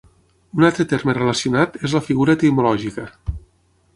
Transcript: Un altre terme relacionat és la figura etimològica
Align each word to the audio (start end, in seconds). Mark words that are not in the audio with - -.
Un 0.59 0.63
altre 0.69 0.85
terme 0.93 1.15
relacionat 1.17 1.77
és 1.89 1.95
la 1.99 2.03
figura 2.09 2.37
etimològica 2.41 3.09